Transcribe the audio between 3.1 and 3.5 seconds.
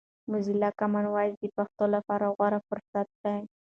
دی.